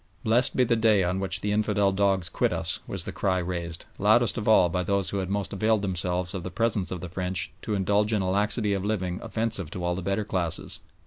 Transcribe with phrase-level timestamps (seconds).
[0.23, 3.85] "Blessed be the day on which the infidel dogs quit us," was the cry raised,
[3.99, 7.07] loudest of all by those who had most availed themselves of the presence of the
[7.09, 10.79] French to indulge in a laxity of living offensive to all the better classes.